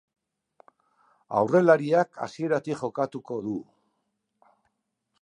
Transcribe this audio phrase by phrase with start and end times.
[1.41, 3.57] Aurrelariak hasieratik jokatuko du.